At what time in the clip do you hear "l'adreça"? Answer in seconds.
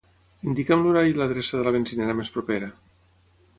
1.19-1.61